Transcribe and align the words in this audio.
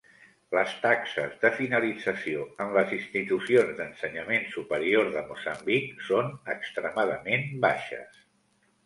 Les 0.57 0.71
taxes 0.83 1.33
de 1.41 1.49
finalització 1.57 2.45
en 2.65 2.73
les 2.77 2.95
institucions 2.97 3.75
d'ensenyament 3.81 4.47
superior 4.55 5.11
de 5.17 5.23
Moçambic 5.29 6.03
són 6.09 6.33
extremadament 6.55 7.47
baixes. 7.69 8.19